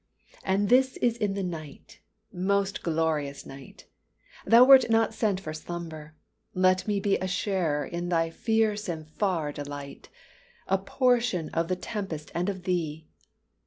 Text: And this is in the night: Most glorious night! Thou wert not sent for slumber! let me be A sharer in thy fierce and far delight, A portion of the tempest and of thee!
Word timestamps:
And 0.43 0.69
this 0.69 0.97
is 0.97 1.15
in 1.15 1.35
the 1.35 1.43
night: 1.43 1.99
Most 2.33 2.81
glorious 2.81 3.45
night! 3.45 3.85
Thou 4.47 4.63
wert 4.63 4.89
not 4.89 5.13
sent 5.13 5.39
for 5.39 5.53
slumber! 5.53 6.15
let 6.55 6.87
me 6.87 6.99
be 6.99 7.17
A 7.17 7.27
sharer 7.27 7.85
in 7.85 8.09
thy 8.09 8.31
fierce 8.31 8.89
and 8.89 9.07
far 9.07 9.51
delight, 9.51 10.09
A 10.67 10.79
portion 10.79 11.49
of 11.49 11.67
the 11.67 11.75
tempest 11.75 12.31
and 12.33 12.49
of 12.49 12.63
thee! 12.63 13.05